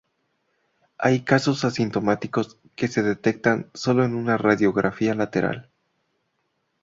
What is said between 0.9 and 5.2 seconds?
Hay casos asintomáticos que se detectan sólo en una radiografía